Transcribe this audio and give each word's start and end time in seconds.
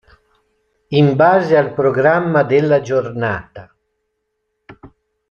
In 0.87 1.15
base 1.15 1.55
al 1.55 1.75
programma 1.75 2.41
della 2.41 2.81
giornata. 2.81 3.71